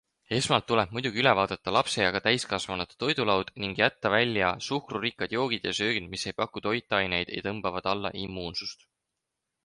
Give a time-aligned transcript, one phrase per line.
[0.35, 5.67] Esmalt tuleb muidugi üle vaadata lapse ja ka täiskasvanute toidulaud ning jätta välja suhkrurikkad joogid
[5.69, 8.89] ja söögid, mis ei paku toitaineid ja tõmbavad alla immuunsust.